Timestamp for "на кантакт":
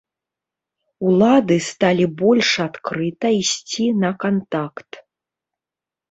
4.05-4.91